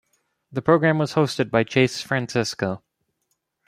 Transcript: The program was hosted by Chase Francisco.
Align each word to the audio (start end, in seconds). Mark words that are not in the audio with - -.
The 0.51 0.63
program 0.63 0.97
was 0.97 1.13
hosted 1.13 1.51
by 1.51 1.63
Chase 1.63 2.01
Francisco. 2.01 2.81